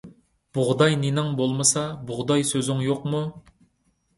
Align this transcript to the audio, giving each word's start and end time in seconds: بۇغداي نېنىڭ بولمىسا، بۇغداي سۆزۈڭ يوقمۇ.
بۇغداي 0.57 0.95
نېنىڭ 1.01 1.29
بولمىسا، 1.41 1.83
بۇغداي 2.09 2.47
سۆزۈڭ 2.53 2.83
يوقمۇ. 2.87 3.21